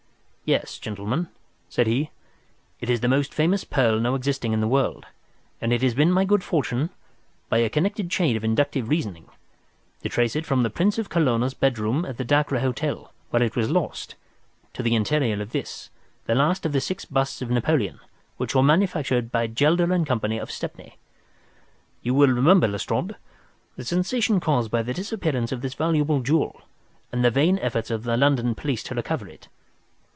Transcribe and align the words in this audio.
"Yes, 0.43 0.79
gentlemen," 0.79 1.29
said 1.69 1.87
he, 1.87 2.11
"it 2.81 2.89
is 2.89 2.99
the 2.99 3.07
most 3.07 3.33
famous 3.33 3.63
pearl 3.63 4.01
now 4.01 4.15
existing 4.15 4.51
in 4.51 4.59
the 4.59 4.67
world, 4.67 5.05
and 5.61 5.71
it 5.71 5.81
has 5.81 5.93
been 5.93 6.11
my 6.11 6.25
good 6.25 6.43
fortune, 6.43 6.89
by 7.47 7.59
a 7.59 7.69
connected 7.69 8.11
chain 8.11 8.35
of 8.35 8.43
inductive 8.43 8.89
reasoning, 8.89 9.29
to 10.03 10.09
trace 10.09 10.35
it 10.35 10.45
from 10.45 10.63
the 10.63 10.69
Prince 10.69 10.97
of 10.97 11.07
Colonna's 11.07 11.53
bedroom 11.53 12.03
at 12.03 12.17
the 12.17 12.25
Dacre 12.25 12.59
Hotel, 12.59 13.13
where 13.29 13.41
it 13.41 13.55
was 13.55 13.69
lost, 13.69 14.15
to 14.73 14.83
the 14.83 14.93
interior 14.93 15.41
of 15.41 15.51
this, 15.53 15.89
the 16.25 16.35
last 16.35 16.65
of 16.65 16.73
the 16.73 16.81
six 16.81 17.05
busts 17.05 17.41
of 17.41 17.49
Napoleon 17.49 18.01
which 18.35 18.53
were 18.53 18.61
manufactured 18.61 19.31
by 19.31 19.47
Gelder 19.47 19.87
& 20.05 20.05
Co., 20.05 20.15
of 20.37 20.51
Stepney. 20.51 20.97
You 22.01 22.13
will 22.13 22.27
remember, 22.27 22.67
Lestrade, 22.67 23.15
the 23.77 23.85
sensation 23.85 24.41
caused 24.41 24.69
by 24.69 24.83
the 24.83 24.93
disappearance 24.93 25.53
of 25.53 25.61
this 25.61 25.75
valuable 25.75 26.19
jewel 26.19 26.59
and 27.09 27.23
the 27.23 27.31
vain 27.31 27.57
efforts 27.59 27.89
of 27.89 28.03
the 28.03 28.17
London 28.17 28.53
police 28.53 28.83
to 28.83 28.93
recover 28.95 29.29
it. 29.29 29.47